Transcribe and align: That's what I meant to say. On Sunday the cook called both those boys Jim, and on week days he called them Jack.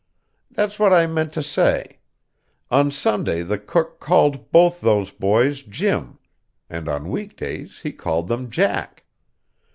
That's 0.49 0.79
what 0.79 0.91
I 0.91 1.05
meant 1.05 1.31
to 1.33 1.43
say. 1.43 1.99
On 2.71 2.89
Sunday 2.89 3.43
the 3.43 3.59
cook 3.59 3.99
called 3.99 4.51
both 4.51 4.81
those 4.81 5.11
boys 5.11 5.61
Jim, 5.61 6.17
and 6.71 6.89
on 6.89 7.07
week 7.11 7.37
days 7.37 7.81
he 7.83 7.91
called 7.91 8.27
them 8.27 8.49
Jack. 8.49 9.03